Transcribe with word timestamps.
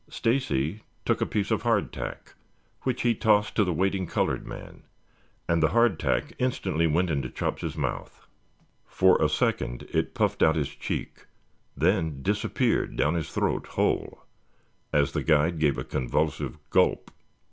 Stacy 0.09 0.81
took 1.05 1.21
a 1.21 1.27
piece 1.27 1.51
of 1.51 1.61
hardtack 1.61 2.33
which 2.81 3.03
he 3.03 3.13
tossed 3.13 3.53
to 3.55 3.63
the 3.63 3.71
waiting 3.71 4.07
colored 4.07 4.47
man, 4.47 4.81
and 5.47 5.61
the 5.61 5.67
hardtack 5.67 6.33
instantly 6.39 6.87
went 6.87 7.11
into 7.11 7.29
Chops's 7.29 7.77
mouth. 7.77 8.25
For 8.87 9.21
a 9.21 9.29
second 9.29 9.83
it 9.93 10.15
puffed 10.15 10.41
out 10.41 10.55
his 10.55 10.69
cheek, 10.69 11.27
then 11.77 12.23
disappeared 12.23 12.97
down 12.97 13.13
his 13.13 13.29
throat 13.31 13.67
whole, 13.67 14.23
as 14.91 15.11
the 15.11 15.21
guide 15.21 15.59
gave 15.59 15.77
a 15.77 15.83
convulsive 15.83 16.57
gulp. 16.71 17.11